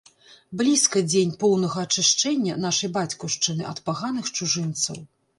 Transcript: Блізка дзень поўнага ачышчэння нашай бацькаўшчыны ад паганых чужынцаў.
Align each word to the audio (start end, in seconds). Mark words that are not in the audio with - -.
Блізка 0.59 1.01
дзень 1.11 1.33
поўнага 1.43 1.83
ачышчэння 1.87 2.55
нашай 2.65 2.91
бацькаўшчыны 2.95 3.67
ад 3.73 3.83
паганых 3.91 4.31
чужынцаў. 4.37 4.97